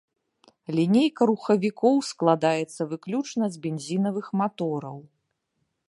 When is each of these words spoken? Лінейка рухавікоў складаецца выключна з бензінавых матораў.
Лінейка 0.77 1.21
рухавікоў 1.31 1.95
складаецца 2.11 2.81
выключна 2.95 3.45
з 3.57 3.63
бензінавых 3.67 4.27
матораў. 4.43 4.97